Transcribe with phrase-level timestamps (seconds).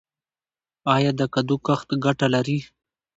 [0.95, 2.59] آیا د کدو کښت ګټه لري؟